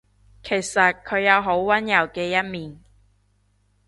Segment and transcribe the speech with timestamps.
[0.41, 2.79] 其實佢有好溫柔嘅一面